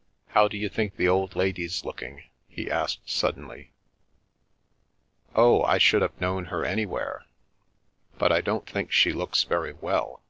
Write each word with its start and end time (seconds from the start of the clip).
"How 0.34 0.46
do 0.46 0.56
you 0.56 0.68
think 0.68 0.94
the 0.94 1.08
old 1.08 1.34
lady's 1.34 1.84
looking?" 1.84 2.22
he 2.48 2.70
asked 2.70 3.10
suddenly." 3.10 3.72
Oh— 5.34 5.62
I 5.64 5.78
should 5.78 6.02
have 6.02 6.20
known 6.20 6.44
her 6.44 6.64
anywhere. 6.64 7.24
But 8.16 8.30
I 8.30 8.42
don't 8.42 8.70
think 8.70 8.92
she 8.92 9.12
looks 9.12 9.42
very 9.42 9.72
well." 9.72 10.22